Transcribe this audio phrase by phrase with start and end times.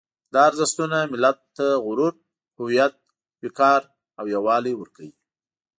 [0.33, 2.13] دا ارزښتونه ملت ته غرور،
[2.59, 2.95] هویت،
[3.43, 3.81] وقار
[4.19, 5.11] او یووالی ورکوي.